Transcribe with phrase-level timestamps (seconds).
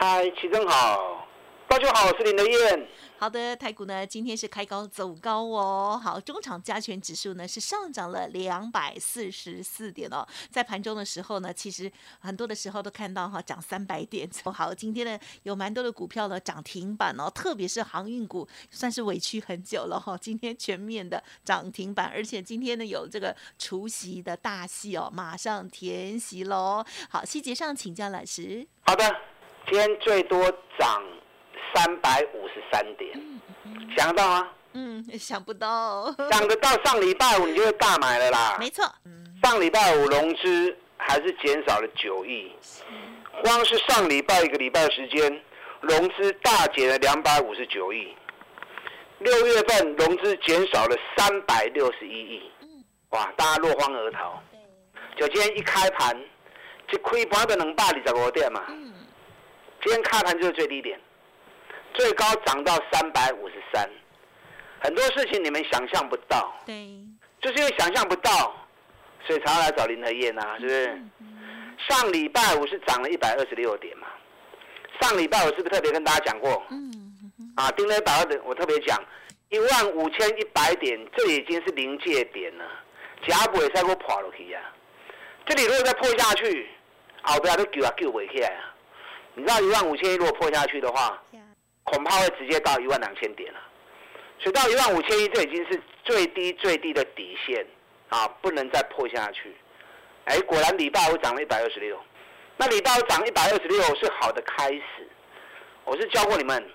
[0.00, 1.26] 嗨，齐正好，
[1.66, 2.88] 大家好，我是林德燕。
[3.18, 6.00] 好的，台股呢今天是开高走高哦。
[6.00, 10.24] 好，中场加权指数呢是上涨了两百四十四点哦。
[10.52, 14.30] 在盘中的时候呢，其实很多的时候都看到哈涨三百点。
[14.44, 20.16] 好，今天呢有蛮多的股票呢涨停板哦，特别是航运股，算是委屈很久了哈。
[20.16, 26.84] 今天全面的涨停板，而且今天呢有这个除夕的大戏哦，马上填席喽。
[27.10, 28.64] 好，细节上请教老师。
[28.82, 29.04] 好的。
[29.70, 31.02] 今天最多涨
[31.74, 33.20] 三百五十三点，
[33.96, 34.48] 想得到吗？
[34.72, 36.06] 嗯，想不到。
[36.30, 38.56] 想得到上礼拜五你就会大买了啦。
[38.58, 38.84] 没错。
[39.42, 42.50] 上礼拜五融资还是减少了九亿，
[43.42, 45.42] 光是上礼拜一个礼拜的时间，
[45.82, 48.16] 融资大减了两百五十九亿。
[49.18, 52.50] 六月份融资减少了三百六十一亿，
[53.10, 54.42] 哇，大家落荒而逃。
[55.16, 56.16] 就今天一开盘，
[56.90, 58.62] 就亏盘的能百二十五点嘛。
[59.82, 60.98] 今天开盘就是最低点，
[61.94, 63.88] 最高涨到三百五十三，
[64.80, 66.98] 很多事情你们想象不到，对，
[67.40, 68.54] 就是因为想象不到，
[69.24, 71.02] 所以才要来找林和燕呐，是不是？
[71.88, 74.08] 上礼拜五是涨了一百二十六点嘛，
[75.00, 76.60] 上礼拜我是不是特别跟大家讲过？
[76.70, 79.00] 嗯，啊，盯了一百二的，我特别讲
[79.50, 82.64] 一万五千一百点，这已经是临界点了，
[83.28, 84.60] 假不会再给我破落去呀？
[85.46, 86.68] 这里如果再破下去，
[87.22, 88.74] 后边都救啊救不起来啊！
[89.38, 91.22] 你知道一万五千一如果破下去的话，
[91.84, 93.60] 恐怕会直接到一万两千点了。
[94.40, 97.64] 所以到一万五千一，这已经是最低最低的底线
[98.08, 99.54] 啊，不能再破下去。
[100.24, 101.96] 哎，果然礼拜五涨了一百二十六，
[102.56, 105.08] 那礼拜五涨一百二十六是好的开始。
[105.84, 106.68] 我是教过你们，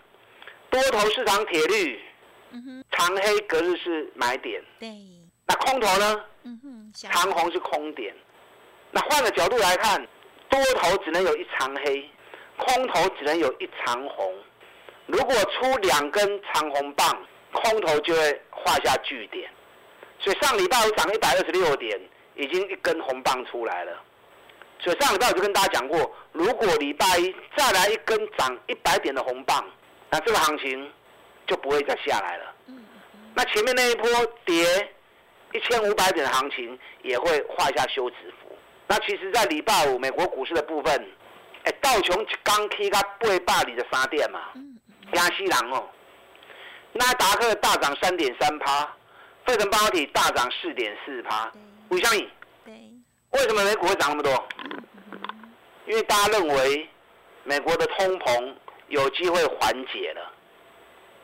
[0.69, 1.99] 多头市场铁律，
[2.91, 4.63] 长黑隔日是买点。
[4.79, 4.89] 对。
[5.45, 6.23] 那空头呢？
[6.43, 8.15] 嗯哼，长红是空点。
[8.89, 10.07] 那换个角度来看，
[10.49, 12.09] 多头只能有一长黑。
[12.65, 14.33] 空头只能有一长红，
[15.05, 19.49] 如果出两根长红棒，空头就会画下句点。
[20.19, 21.99] 所以上礼拜五涨一百二十六点，
[22.35, 23.91] 已经一根红棒出来了。
[24.79, 29.65] 所以上礼拜我就跟大家讲过，如果礼拜一再来一根涨一百点的红棒，
[30.09, 30.89] 那这个行情
[31.45, 32.53] 就不会再下来了。
[33.35, 34.07] 那前面那一波
[34.45, 34.89] 跌
[35.51, 38.55] 一千五百点的行情也会画下休止符。
[38.87, 41.11] 那其实，在礼拜五美国股市的部分。
[41.63, 44.39] 哎，道琼刚起到八百二十三点嘛，
[45.13, 45.87] 惊死人哦！
[46.91, 48.85] 纳达克大涨三点三趴，
[49.45, 51.51] 费城半导体大涨四点四趴。
[51.89, 52.29] 吴相颖，
[52.65, 52.73] 对，
[53.31, 54.47] 为什么美股会涨那么多？
[55.87, 56.89] 因为大家认为
[57.43, 58.53] 美国的通膨
[58.89, 60.31] 有机会缓解了，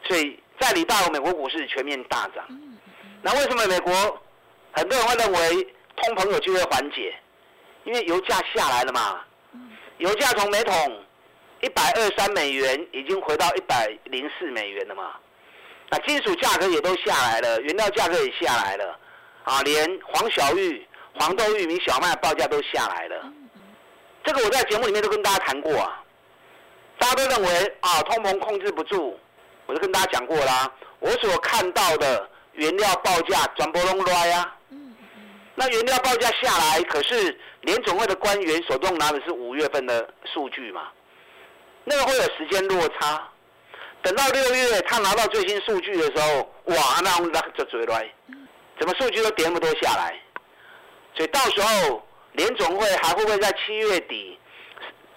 [0.05, 2.45] 所以在礼拜五美国股市全面大涨。
[3.21, 3.93] 那为什么美国
[4.71, 7.13] 很多人会认为通膨有机会缓解？
[7.83, 9.25] 因为油价下来了嘛。
[9.99, 10.73] 油价从每桶
[11.61, 15.11] 一百二三美元已经回到一百零四美元了嘛？
[15.89, 18.97] 那金属价格也都下来了，原料价格也下来了，
[19.43, 23.31] 啊，连黄小玉、黄豆、玉米、小麦报价都下来了。
[24.23, 26.01] 这个我在节目里面都跟大家谈过啊，
[26.97, 29.19] 大家都认为啊，通膨控制不住，
[29.65, 30.71] 我就跟大家讲过啦。
[30.99, 34.55] 我所看到的原料报价转波隆来呀。
[35.55, 40.89] 那原料报价下来，可是联总会的官员手中拿的是五月份的数据嘛？
[41.83, 43.27] 那个会有时间落差。
[44.01, 48.09] 等到六月他拿到最新数据的时候，哇，那那就嘴来，
[48.79, 50.17] 怎么数据都跌那么多下来？
[51.15, 52.01] 所以到时候
[52.33, 54.39] 联总会还会不会在七月底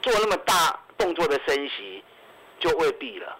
[0.01, 2.03] 做那么大动作的升息，
[2.59, 3.39] 就未必了。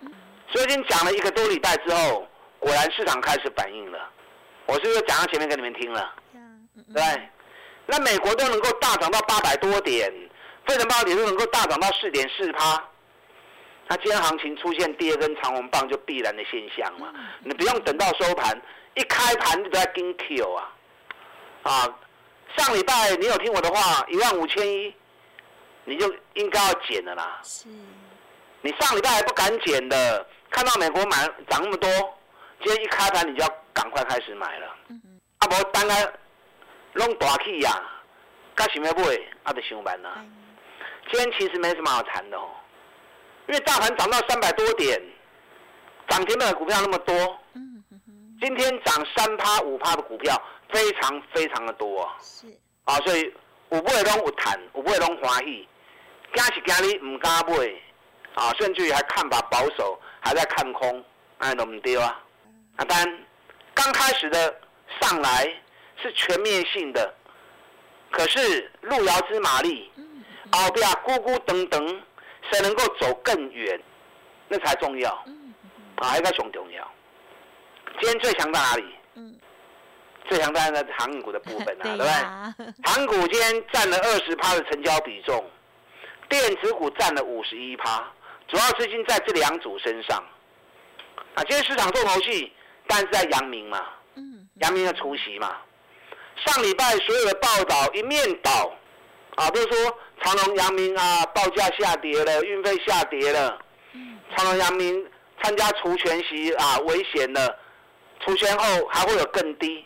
[0.49, 2.29] 所以已经讲了一个多礼拜之后，
[2.61, 3.99] 果然市场开始反应了。
[4.67, 6.15] 我是不是讲到前面给你们听了？
[6.95, 7.03] 对，
[7.87, 10.11] 那美国都能够大涨到八百多点，
[10.67, 12.83] 费城半导体都能够大涨到四点四趴，
[13.89, 17.13] 那今天行情出现第二根长红棒就必然的现象嘛？
[17.41, 18.61] 你不用等到收盘，
[18.95, 20.73] 一开盘就在跟 Q 啊！
[21.65, 21.99] 啊，
[22.57, 24.95] 上礼拜你有听我的话，一万五千一，
[25.85, 27.41] 你就应该要减的啦。
[27.43, 27.69] 是，
[28.63, 31.17] 你上礼拜还不敢减的，看到美国买
[31.49, 31.91] 涨那么多，
[32.65, 34.67] 今天一开盘你就要赶快开始买了。
[34.89, 35.87] 嗯嗯，啊不，当
[36.93, 37.07] 然。
[37.07, 37.83] 弄大气呀，
[38.55, 39.29] 干什么不会？
[39.43, 40.09] 啊，得上班呐。
[41.11, 42.49] 今天其实没什么好谈的哦。
[43.49, 45.01] 因为大盘涨到三百多点，
[46.09, 47.15] 涨停板的股票那么多，
[48.41, 50.41] 今天涨三趴五趴的股票
[50.71, 52.15] 非常非常的多啊。
[52.21, 52.47] 是
[52.85, 53.23] 啊，所以
[53.71, 55.69] 有买拢有谈，有买拢欢喜，
[56.35, 57.55] 惊是惊你唔敢买
[58.35, 61.05] 啊，甚至于还看法保守，还在看空，
[61.39, 62.23] 哎，都唔对啊。
[62.77, 63.25] 啊，但
[63.75, 64.61] 刚开始的
[65.01, 65.53] 上来
[66.03, 67.15] 是全面性的，
[68.11, 69.91] 可是路遥知马力，
[70.51, 72.01] 后边咕咕噔噔，
[72.51, 73.81] 谁能够走更远，
[74.49, 75.11] 那才重要。
[75.97, 76.93] 啊，一个熊重要。
[78.01, 78.85] 今天最强在哪里？
[80.29, 82.75] 最强在那航股的部分啊， 对不对？
[82.85, 85.49] 航股今天占了二十趴的成交比重，
[86.29, 88.05] 电子股占了五十一趴，
[88.49, 90.19] 主要资金在这两组身上。
[91.35, 92.53] 啊，今天市场重头戏。
[92.85, 93.81] 但是在阳明嘛，
[94.17, 95.57] 嗯阳明的出席嘛，
[96.45, 98.73] 上礼拜所有的报道一面倒，
[99.37, 103.59] 啊，都说长隆、阳明啊报价下跌了，运费下跌了，
[104.37, 105.07] 长隆、阳明
[105.43, 107.59] 参加除权息啊危险了，
[108.21, 109.85] 除权后还会有更低。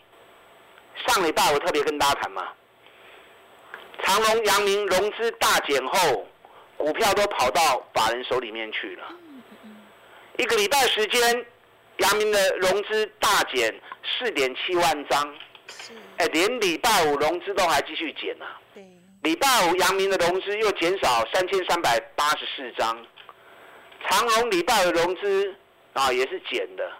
[1.07, 2.47] 上礼拜我特别跟大家谈嘛，
[4.03, 6.27] 长隆、阳明融资大减后，
[6.77, 9.03] 股票都跑到法人手里面去了，
[10.37, 11.45] 一个礼拜时间。
[11.97, 13.73] 阳明的融资大减
[14.05, 15.33] 四点七万张，
[16.17, 18.59] 哎，连礼拜五融资都还继续减啊。
[18.73, 18.83] 对，
[19.23, 23.05] 礼拜五阳明的融资又减少三千三百八十四张，
[24.07, 25.55] 长隆礼拜五融资
[25.93, 26.91] 啊也是减的。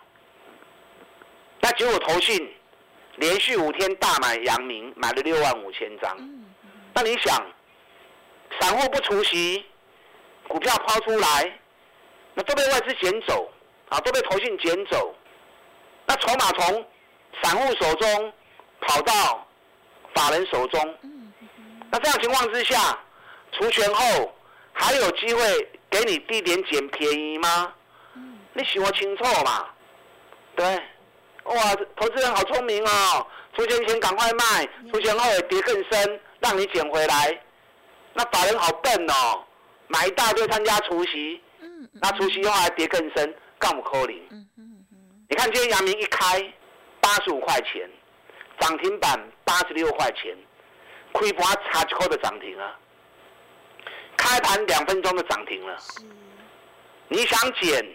[1.61, 2.53] 那结果投信
[3.15, 6.17] 连续五天大买阳明，买了六万五千张。
[6.93, 7.45] 那你想，
[8.59, 9.65] 散户不出席，
[10.47, 11.59] 股票抛出来，
[12.33, 13.51] 那都被外资捡走。
[13.89, 15.15] 啊，都被投信捡走，
[16.05, 16.85] 那筹码从
[17.41, 18.33] 散户手中
[18.87, 19.47] 跑到
[20.15, 20.97] 法人手中，
[21.91, 22.97] 那这样情况之下，
[23.51, 24.33] 除权后
[24.73, 27.73] 还有机会给你低点捡便宜吗？
[28.53, 29.67] 你想清楚嘛？
[30.55, 30.65] 对，
[31.43, 37.39] 哇，投资人好聪明哦，出钱前赶快卖，除钱后也跌更深，让你捡回来。
[38.13, 39.43] 那法人好笨哦，
[39.87, 41.39] 买一大堆参加除夕，
[42.01, 43.35] 那除夕后还跌更深。
[43.59, 44.21] 干不扣零，
[45.27, 46.53] 你看今天阳明一开
[47.01, 47.89] 八十五块钱，
[48.59, 50.35] 涨停板八十六块钱，
[51.11, 52.77] 亏盘差几块的涨停啊！
[54.15, 55.77] 开盘两分钟的涨停了。
[57.07, 57.85] 你想减，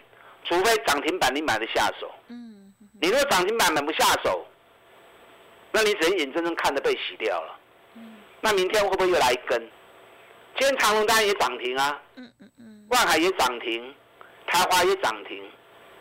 [0.44, 2.10] 除非涨停板你买得下手。
[2.28, 2.72] 嗯。
[3.00, 4.46] 你如果涨停板买不下手，
[5.70, 7.58] 那你只能眼睁睁看着被洗掉了。
[8.40, 9.60] 那明天会不会又来一根？
[10.58, 12.00] 今天长隆单也涨停啊。
[12.16, 12.86] 嗯嗯嗯。
[12.90, 13.94] 万海也涨停。
[14.44, 15.50] 开花也涨停，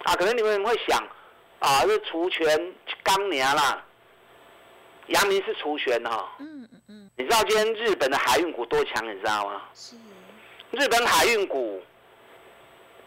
[0.04, 1.02] 啊，可能你们会想，
[1.60, 3.82] 啊，是除权刚年啦，
[5.12, 9.62] 阳明是除权哈，嗯嗯嗯，你知道今天日本的海运股多强，你知道吗？
[9.74, 9.96] 是，
[10.72, 11.82] 日本海运股，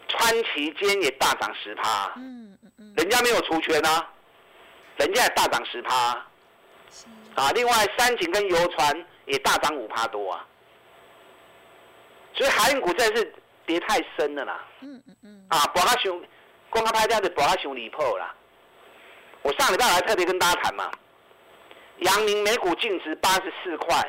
[0.07, 4.09] 川崎今天也大涨十趴，嗯嗯嗯，人家没有除权啊，
[4.97, 5.95] 人家也大涨十趴，
[7.35, 10.45] 啊，另外三井跟游船也大涨五趴多啊，
[12.33, 13.33] 所以海运股真是。
[13.67, 16.23] 跌太深了啦，嗯嗯嗯，啊，把它熊，
[16.69, 18.31] 光他拍价的博他熊离破啦。
[19.41, 20.91] 我上礼拜还特别跟大家谈嘛，
[21.99, 24.03] 阳明每股净值八十四块，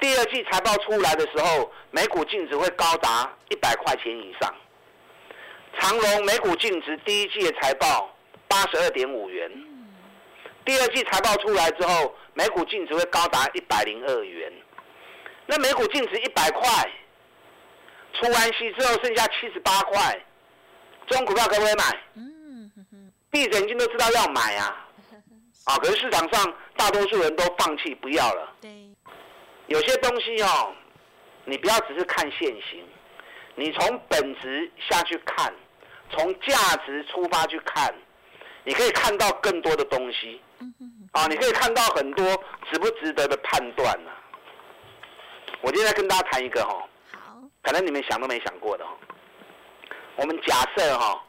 [0.00, 4.54] 第二季财报出来的时候，每股净值会高达一百块钱以上。
[5.78, 8.14] 长隆每股净值第一季的财报
[8.48, 9.50] 八十二点五元，
[10.64, 14.52] 第二季财报出来之后，每股净值会高达一百零二元。
[15.46, 16.62] 那每股净值一百块。
[18.12, 20.20] 出完息之后剩下七十八块，
[21.06, 21.84] 这种股票可不可以买？
[22.16, 22.70] 嗯，
[23.30, 24.88] 闭着眼睛都知道要买啊，
[25.64, 25.76] 啊！
[25.78, 28.52] 可是市场上大多数人都放弃不要了。
[28.60, 28.70] 对，
[29.66, 30.72] 有些东西哦，
[31.44, 32.84] 你不要只是看现行，
[33.54, 35.52] 你从本质下去看，
[36.10, 37.94] 从价值出发去看，
[38.64, 40.40] 你可以看到更多的东西。
[41.12, 42.24] 啊，你可以看到很多
[42.70, 44.10] 值不值得的判断呢。
[45.60, 46.86] 我今天跟大家谈一个哈。
[47.62, 48.88] 可能你们想都没想过的哦。
[50.16, 51.22] 我们假设哈，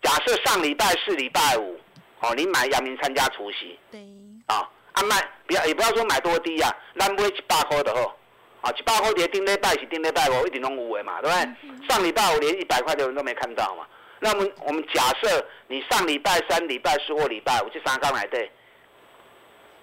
[0.00, 1.78] 假设上礼拜是、礼拜五，
[2.20, 4.00] 哦，你买阳明参加除夕，对，
[4.46, 8.12] 啊，啊卖，不要也不要说买多低啊，咱买一百块的吼，
[8.60, 11.88] 啊，一百块跌顶礼拜是顶礼拜五一定拢有的嘛，对不对？
[11.88, 13.86] 上礼拜我连一百块的人都没看到嘛。
[14.20, 18.50] 那么我们假设你上礼拜三、礼拜四或礼拜五这三刚买对，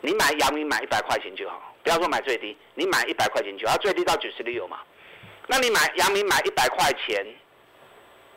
[0.01, 4.79] 你买阳明买一百块钱就好，不要说买最低，你买一百块钱就好，最低到九十六嘛。
[5.47, 7.25] 那你买阳明买一百块钱，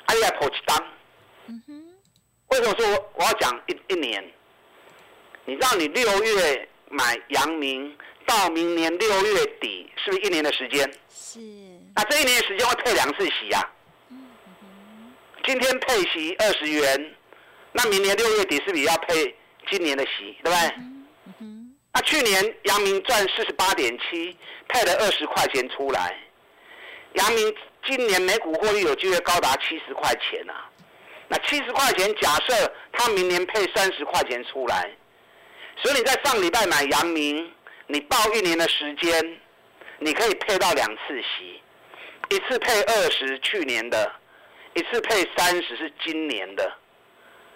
[0.06, 0.84] 哎呀破一单。
[1.46, 1.87] 嗯哼。
[2.58, 4.24] 为什么说我我要讲一一年？
[5.44, 7.96] 你知道你六月买阳明
[8.26, 10.90] 到明年六月底，是不是一年的时间？
[11.08, 11.38] 是。
[11.94, 13.62] 那这一年的时间会配两次息啊？
[15.44, 17.14] 今天配息二十元，
[17.70, 19.32] 那明年六月底是不是要配
[19.70, 20.74] 今年的息，对不对？
[21.92, 24.36] 那去年阳明赚四十八点七，
[24.68, 26.18] 配了二十块钱出来，
[27.12, 27.54] 阳明
[27.86, 30.68] 今年每股获利有机会高达七十块钱啊。
[31.28, 34.90] 那七十块钱，假设他明年配三十块钱出来，
[35.76, 37.52] 所以你在上礼拜买阳明，
[37.86, 39.40] 你报一年的时间，
[39.98, 41.60] 你可以配到两次息，
[42.30, 44.10] 一次配二十，去年的，
[44.74, 46.72] 一次配三十是今年的，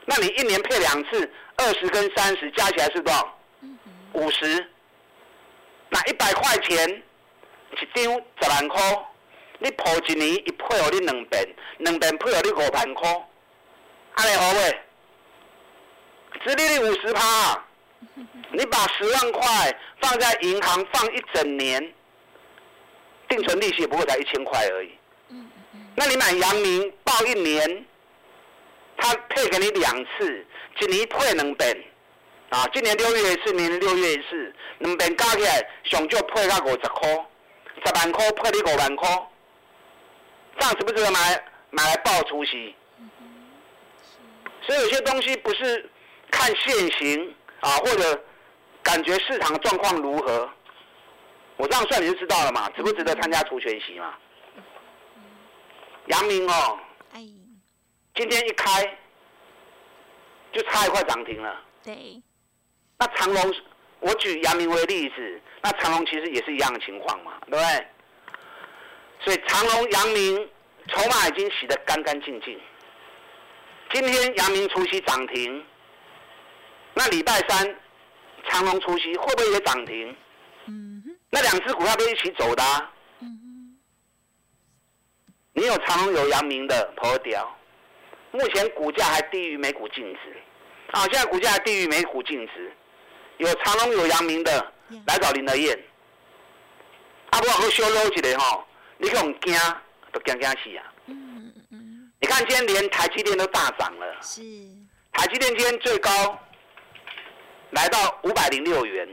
[0.05, 3.39] 那你一年配两次，二十跟三十加起来是多少？
[4.13, 4.69] 五十。
[5.89, 7.03] 那一百块钱
[7.71, 9.07] 一张十万块，
[9.59, 13.29] 你抱一年一配合，你两遍，两遍配合，你五万块。
[14.15, 14.81] 安尼好未？
[16.45, 17.65] 殖利率五十趴，
[18.53, 21.93] 你把十万块放在银行放一整年，
[23.29, 24.91] 定存利息也不过才一千块而已。
[25.95, 27.87] 那你买阳明报一年，
[28.97, 30.47] 他配给你两次，
[30.81, 31.85] 一年配两遍，
[32.51, 37.09] 啊，今年六月一次，明年六月一次，两遍加起来上就配到五十块，
[37.85, 39.09] 十万块配你五万块，
[40.59, 42.75] 这样值不值得买买来报出息？
[44.65, 45.91] 所以有些东西不是
[46.31, 48.25] 看现行啊，或者
[48.83, 50.49] 感觉市场状况如何，
[51.57, 54.15] 我这样算你就知道了嘛，值不值得参加除权息嘛？
[56.07, 56.79] 阳明哦，
[58.15, 58.99] 今天一开
[60.53, 61.61] 就差一块涨停了。
[61.85, 62.23] 对。
[62.99, 63.55] 那长隆，
[64.01, 67.87] 我举阳明为例子，那长隆其实也是一样的情况嘛，对不对？
[69.25, 70.51] 所以长隆、阳明
[70.89, 72.61] 筹码已经洗得干干净净。
[73.93, 75.65] 今天阳明除夕涨停，
[76.95, 77.77] 那礼拜三
[78.49, 80.17] 长隆除夕会不会也涨停？
[80.67, 82.63] 嗯那两只股票都一起走的。
[83.21, 83.77] 嗯
[85.53, 87.55] 你有长隆有阳明的破掉，
[88.31, 90.37] 目前股价还低于每股净值。
[90.93, 92.73] 啊，现在股价还低于每股净值。
[93.37, 94.73] 有长隆有阳明的
[95.07, 95.79] 来找林德燕。
[97.31, 99.55] 啊，不好修搂一个吼，你可能惊，
[100.13, 100.92] 都惊惊死啊！
[102.23, 104.17] 你看，今天连台积电都大涨了。
[104.23, 104.41] 是。
[105.13, 106.39] 台积电今天最高
[107.71, 109.09] 来到五百零六元。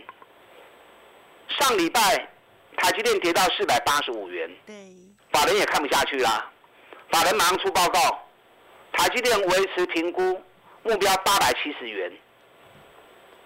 [1.60, 2.00] 上礼拜
[2.78, 4.48] 台积电跌到四百八十五元。
[4.64, 4.76] 对。
[5.32, 6.52] 法人也看不下去啦，
[7.12, 8.00] 法人马上出报告，
[8.94, 10.40] 台积电维持评估
[10.84, 12.12] 目标八百七十元。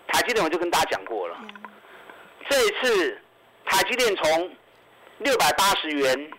[0.10, 1.38] 台积电我就跟大家讲过了，
[2.50, 3.22] 这一次
[3.66, 4.54] 台积电从
[5.20, 6.32] 六百八十元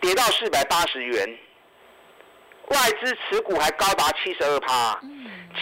[0.00, 1.38] 跌到四百八十元。
[2.68, 5.00] 外资持股还高达七十二趴，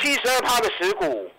[0.01, 1.31] 七十二趴的持股，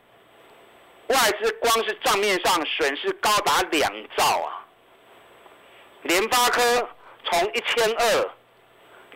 [1.08, 4.66] 外资光是账面上损失高达两兆啊！
[6.04, 6.90] 联发科
[7.26, 8.30] 从一千二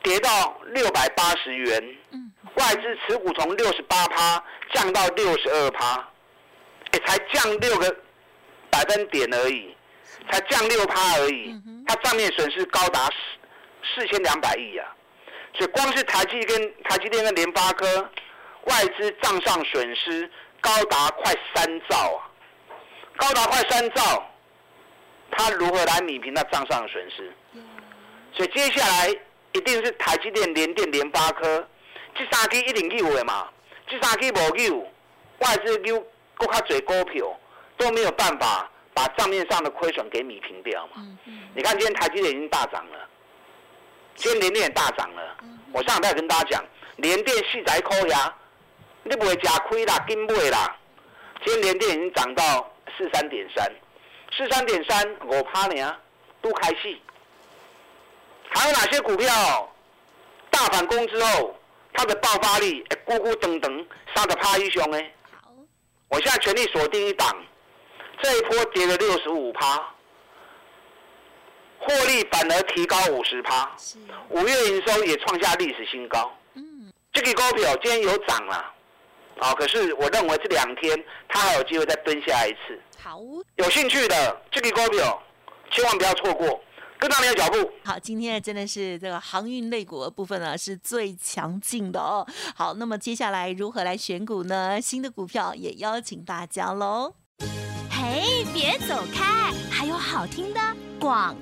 [0.02, 1.98] 跌到六百八十元，
[2.56, 6.08] 外资持股从六十八趴降到六十二趴，
[6.94, 7.96] 也才降六个
[8.72, 9.76] 百分点而已，
[10.32, 11.56] 才降六趴而已，
[11.88, 14.96] 它账面损失高达四四千两百亿啊！
[15.60, 18.10] 所以光是台积跟台积电跟联发科
[18.64, 22.32] 外资账上损失高达快三兆啊，
[23.18, 24.24] 高达快三兆，
[25.30, 27.34] 他如何来米平那账上的损失？
[28.34, 29.10] 所以接下来
[29.52, 31.68] 一定是台积电、联电、联发科
[32.16, 33.50] 这三支一定有的嘛，
[33.86, 34.80] 这三支无有，
[35.40, 36.00] 外资有
[36.36, 37.38] 够较侪股票
[37.76, 41.06] 都没有办法把账面上的亏损给米平掉嘛。
[41.54, 43.10] 你看今天台积电已经大涨了。
[44.20, 45.38] 今天连电也大涨了，
[45.72, 46.66] 我上礼拜跟大家讲，
[46.98, 48.36] 连电细仔扣牙，
[49.04, 50.76] 你不会吃亏啦，跟不会啦。
[51.46, 53.72] 今天连电已经涨到四三点三，
[54.36, 55.98] 四三点三，我怕你啊，
[56.42, 57.02] 都开戏。
[58.50, 59.74] 还有哪些股票
[60.50, 61.58] 大反攻之后，
[61.94, 65.02] 它的爆发力咕咕噔噔，杀的趴一雄呢？
[65.42, 65.50] 好，
[66.10, 67.34] 我现在全力锁定一档，
[68.22, 69.96] 这一波跌了六十五趴。
[71.80, 73.70] 获利反而提高五十趴，
[74.30, 76.32] 五月营收也创下历史新高。
[76.54, 78.74] 嗯，这个股票今天有涨了，
[79.40, 82.80] 啊，可是我认为这两天它还有机会再蹲下一次。
[83.02, 83.20] 好，
[83.56, 85.22] 有兴趣的这个股票
[85.72, 86.60] 千万不要错过，
[87.00, 87.72] 跟上你的脚步。
[87.86, 92.28] 好，今天真的是这个航运类股的部分呢是最强劲的哦。
[92.56, 94.80] 好，那么接下来如何来选股呢？
[94.82, 97.14] 新的股票也邀请大家喽。
[97.90, 100.60] 嘿，别走开，还有好听的
[101.00, 101.36] 广。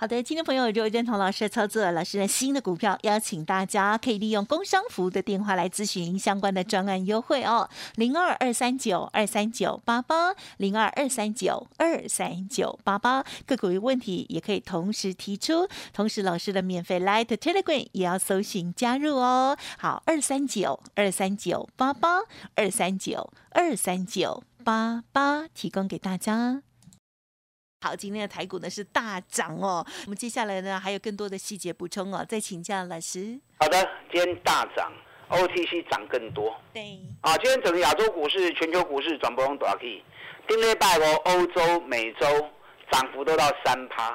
[0.00, 19.54] 好的，听众朋友，如果认同老师的操作，老师的新的股票，邀请大家可以利用工商服务的电话来咨询相关的专案优惠哦，零二二三九二三九八八，零二二三九二三九八八，个股有问题也可以同时提出，同时老师的免费 Light Telegram 也要搜寻加入哦。
[19.76, 22.20] 好，二三九二三九八八，
[22.54, 26.62] 二三九二三九八八，提供给大家。
[27.82, 29.82] 好，今天的台股呢是大涨哦。
[30.04, 33.40] 我们接下来呢还有更多的细节补充哦，再请教老师。
[33.58, 34.92] 好的，今天大涨
[35.30, 36.54] ，OTC 涨更多。
[36.74, 37.00] 对。
[37.22, 40.04] 啊，今天整个亚洲股市、全球股市转波动多少 K？
[40.46, 42.26] 丁内拜哦，欧洲、美洲
[42.92, 44.10] 涨幅都到三趴。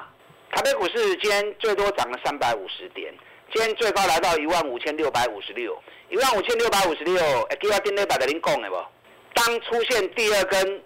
[0.52, 3.12] 台北股市今天最多涨了三百五十点，
[3.52, 5.76] 今天最高来到一万五千六百五十六，
[6.08, 7.16] 一万五千六百五十六。
[7.50, 8.76] 哎，给我丁内拜的您讲的不？
[9.34, 10.80] 当出现第二根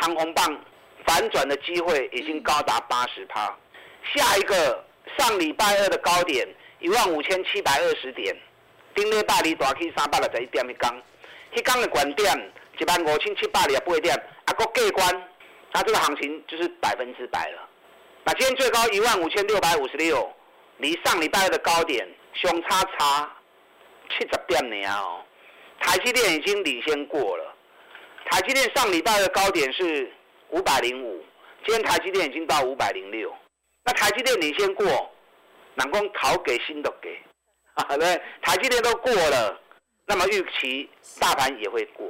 [0.00, 0.58] 长红棒。
[1.06, 3.56] 反转的机会已经高达八十趴，
[4.14, 4.84] 下一个
[5.18, 6.46] 上礼拜二的高点
[6.80, 8.36] 一万五千七百二十点，
[8.94, 11.02] 顶礼拜二大起三百六十一点一刚，
[11.54, 15.28] 一刚的关点一万五千七百二十八点，啊，个过关，
[15.72, 17.68] 那这个行情就是百分之百了。
[18.24, 20.32] 那今天最高一万五千六百五十六，
[20.78, 23.30] 离上礼拜二的高点相差差
[24.10, 25.22] 七十点呢哦。
[25.80, 27.54] 台积电已经领先过了，
[28.30, 30.12] 台积电上礼拜的高点是。
[30.52, 31.24] 五百零五，
[31.64, 33.34] 今天台积电已经到五百零六，
[33.84, 35.10] 那台积电领先过，
[35.74, 37.18] 南光逃给新的给，
[37.72, 39.58] 啊对，台积电都过了，
[40.04, 42.06] 那么预期大盘也会过，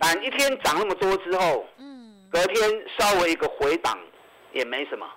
[0.00, 3.96] 但一天涨那么多之后，嗯，隔天稍微一个回档
[4.52, 5.08] 也没什么，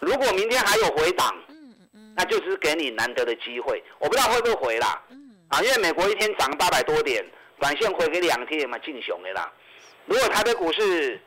[0.00, 7.24] 如果明天还有回档，嗯嗯那就是给你难得的机会，我不知道会不会回啦，嗯，啊，因为美国一天涨八百多点，
[7.58, 9.50] 短线回给两天嘛，进熊的啦，
[10.04, 11.18] 如果台北股市。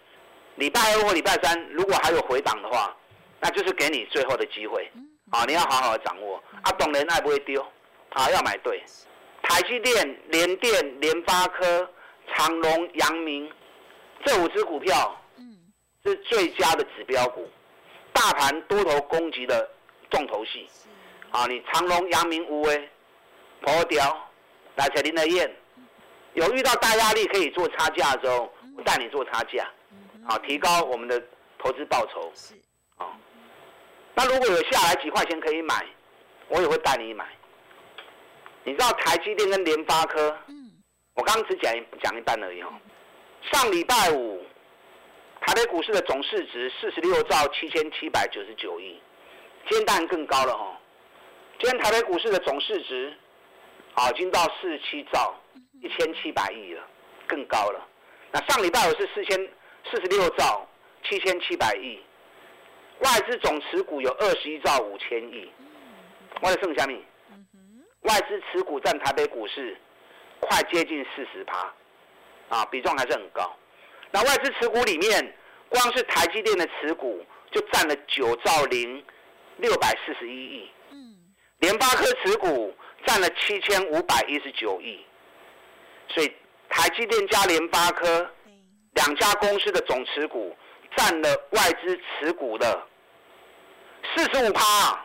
[0.59, 2.95] 礼拜二或礼拜三，如果还有回档的话，
[3.39, 4.91] 那就是给你最后的机会，
[5.31, 6.43] 啊，你要好好的掌握。
[6.61, 7.65] 啊，懂人爱不会丢，
[8.09, 8.83] 啊，要买对。
[9.41, 11.89] 台积电、联电、联发科、
[12.33, 13.49] 长隆、阳明
[14.25, 15.57] 这五只股票，嗯，
[16.03, 17.49] 是最佳的指标股，
[18.11, 19.67] 大盘多头攻击的
[20.11, 20.67] 重头戏。
[21.31, 22.89] 啊，你长隆、阳明、无为、
[23.61, 24.29] 破雕、
[24.75, 25.49] 来彩林的燕，
[26.33, 29.65] 有遇到大压力可以做差价的时候，我带你做差价。
[30.29, 31.19] 好，提高我们的
[31.57, 32.31] 投资报酬。
[32.35, 32.53] 是，
[32.97, 33.17] 好。
[34.13, 35.83] 那如果有下来几块钱可以买，
[36.49, 37.27] 我也会带你买。
[38.63, 40.37] 你知道台积电跟联发科？
[40.45, 40.69] 嗯。
[41.15, 42.71] 我刚刚只讲讲一半而已哦。
[43.51, 44.45] 上礼拜五，
[45.41, 49.01] 台北股市的总市值四十六兆七千七百九十九亿，
[49.67, 50.77] 今天当然更高了哦。
[51.59, 53.11] 今天台北股市的总市值，
[53.95, 55.33] 啊，已经到四十七兆
[55.81, 56.83] 一千七百亿了，
[57.25, 57.83] 更高了。
[58.31, 59.49] 那上礼拜五是四千。
[59.85, 60.67] 四十六兆
[61.03, 61.99] 七千七百亿，
[62.99, 65.49] 外资总持股有二十一兆五千亿，
[66.41, 67.01] 外资剩下面，
[68.01, 69.77] 外资持股占台北股市
[70.39, 71.73] 快接近四十趴，
[72.49, 73.55] 啊，比重还是很高。
[74.11, 75.35] 那外资持股里面，
[75.69, 79.03] 光是台积电的持股就占了九兆零
[79.57, 80.69] 六百四十一亿，
[81.59, 85.03] 联发科持股占了七千五百一十九亿，
[86.09, 86.31] 所以
[86.69, 88.29] 台积电加联发科。
[88.99, 90.53] 两家公司的总持股
[90.97, 92.85] 占了外资持股的
[94.13, 94.99] 四十五趴，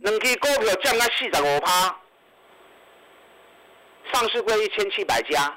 [0.00, 1.96] 两支股票占了四十五趴。
[4.12, 5.56] 上市柜一千七百家，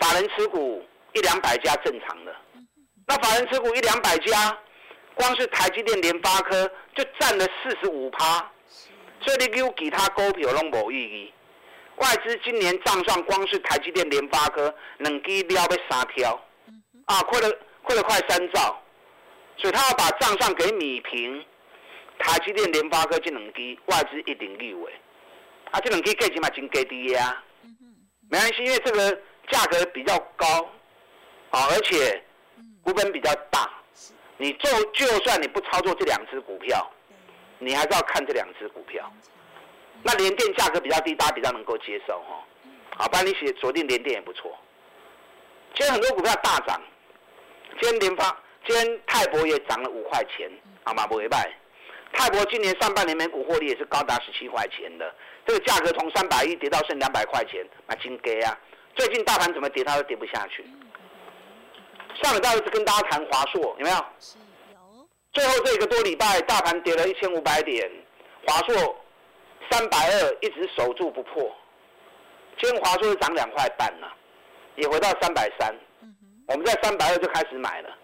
[0.00, 2.34] 法人持股一两百家正常的。
[3.06, 4.58] 那法人持股一两百家，
[5.14, 8.50] 光是台积电、联发科就占了四十五趴，
[9.20, 11.32] 所以你给我其他股票拢无意义。
[11.98, 16.40] 外资今年账上光是台积电、联发科两支了要三条，
[17.08, 17.50] 啊，亏了
[17.82, 18.78] 亏了快三兆，
[19.56, 21.42] 所以他要把账上给米平，
[22.18, 24.92] 台积电、联发科这两支外资一定立位，
[25.70, 27.42] 啊，这两支价钱嘛真低啊，
[28.28, 29.10] 没关系，因为这个
[29.50, 30.46] 价格比较高，
[31.50, 32.22] 啊，而且
[32.82, 33.70] 股本比较大，
[34.36, 36.90] 你做就算你不操作这两只股票，
[37.58, 39.10] 你还是要看这两只股票。
[40.02, 42.44] 那联电价格比较低，大家比较能够接受哈。
[42.98, 44.56] 好，帮你写锁定联电也不错。
[45.74, 46.80] 现在很多股票大涨，
[47.80, 48.36] 今天联发，
[48.66, 50.50] 今天泰博也涨了五块钱，
[50.84, 51.06] 好吗？
[51.06, 51.50] 不会败。
[52.12, 55.14] 泰博今年上半年每股获利也是高达十七块钱的，
[55.46, 58.58] 这个价格从三百亿跌到剩两百块钱，那金给啊！
[58.96, 60.64] 最近大盘怎么跌，它都跌不下去。
[62.22, 63.96] 上礼拜一直跟大家谈华硕，有没有？
[63.96, 65.08] 有。
[65.32, 67.90] 最后这个多礼拜，大盘跌了一千五百点，
[68.46, 68.96] 华硕。
[69.70, 71.54] 三百二一直守住不破，
[72.58, 74.10] 今天华硕是涨两块半了，
[74.76, 75.76] 也回到三百三。
[76.48, 77.96] 我们在三百二就开始买了。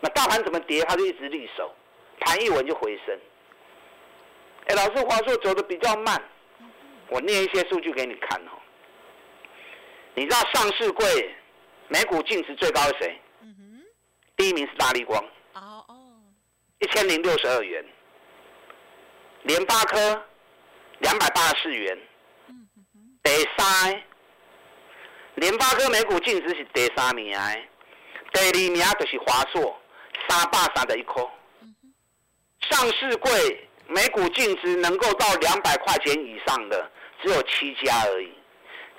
[0.00, 1.74] 那大盘怎么跌，它就一直立守。
[2.20, 3.18] 盘一稳就回升。
[4.66, 6.20] 哎，老师，华硕走的比较慢，
[7.08, 8.50] 我念一些数据给你看哦。
[10.14, 11.34] 你知道上市柜
[11.88, 13.20] 每股净值最高是谁？
[14.36, 15.22] 第一名是大力光。
[15.54, 15.94] 哦哦。
[16.80, 17.84] 一千零六十二元。
[19.42, 20.24] 联发科
[20.98, 21.96] 两百八十四元。
[23.22, 24.02] 第三，
[25.36, 27.30] 联发科每股净值是第三名，
[28.32, 29.78] 第二名就是华硕
[30.26, 31.28] 三百三十一颗。
[32.60, 36.90] 上市柜每股净值能够到两百块钱以上的
[37.22, 38.32] 只有七家而已。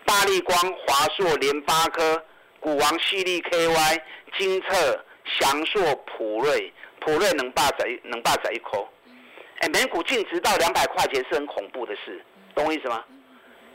[0.06, 2.24] 大力光、华硕、联发科、
[2.60, 4.02] 股王、犀利 KY、
[4.38, 8.88] 金策、翔硕、普瑞、普瑞能霸在能霸在一口，
[9.58, 12.24] 哎，每股净值到两百块钱是很恐怖的事，
[12.54, 13.04] 懂我意思吗？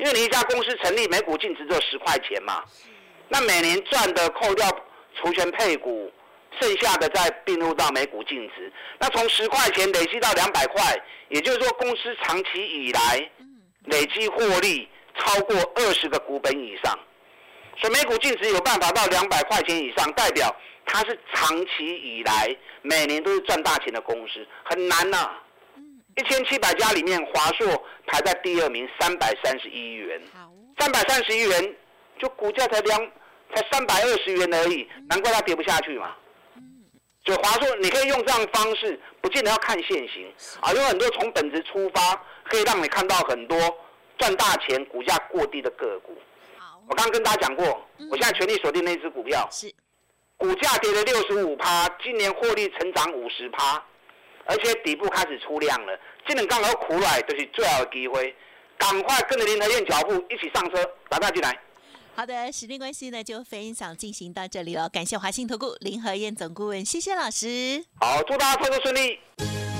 [0.02, 2.62] 因为你一家公司成立，每股净值只有十块钱嘛，
[3.28, 4.68] 那每年赚的扣掉
[5.14, 6.12] 除权配股，
[6.60, 13.30] 剩下的再并入到每股净值，那从十块钱累积到两百块，也就是说公司长期以来
[13.84, 14.88] 累积获利。
[15.14, 16.98] 超过二十个股本以上，
[17.76, 20.50] 所以每股净值有办法到两百块钱以上，代表
[20.86, 25.30] 它是长期以来每年都是赚大钱的公司，很难呐。
[26.16, 30.20] 一千七百家里面，华硕排在第二名，三百三十一元。
[30.78, 31.76] 三百三十一元，
[32.18, 33.00] 就股价才两
[33.54, 36.14] 才三百二十元而已，难怪它跌不下去嘛。
[37.24, 40.32] 所以华硕你可以用这样方式，不见得要看现行。
[40.60, 43.58] 啊，有很多从本质出发，可以让你看到很多。
[44.18, 46.16] 赚大钱、股价过低的个股，
[46.56, 47.64] 好，我刚刚跟大家讲过，
[48.08, 49.72] 我现在全力锁定那只股票，是，
[50.36, 53.82] 股价跌了六十五趴，今年获利成长五十趴，
[54.46, 58.34] 而且底部开始出量了，今年刚好苦来就是最好的机会，
[58.76, 61.58] 赶快跟着林和燕脚步一起上车，打大进来。
[62.14, 67.84] 好的，时间关系呢，就分享进行到这里了，感谢华信投顾林和燕总顾问，谢谢老师。
[68.00, 69.18] 好，祝大家操作顺利。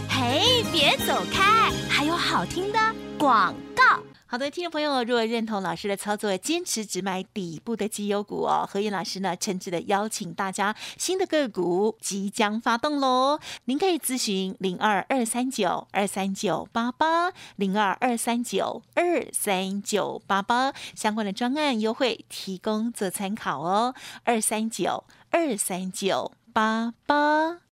[0.08, 2.78] 嘿，别走开，还有好听的
[3.18, 4.02] 广告。
[4.32, 27.71] 好的，听众朋友，如果认同老师的操作，坚持只买底部的绩优股哦，何燕老师呢，诚挚的邀请大家，新的个股即将发动喽，您可以咨询零二二三九二三九八八零二二三九二三九八八相关的专案优惠提供做参考哦，二三九二三九八八。